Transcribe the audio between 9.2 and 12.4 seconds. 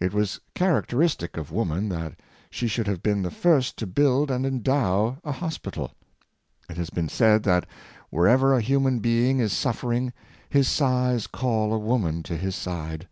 is suffering his sighs call a woman to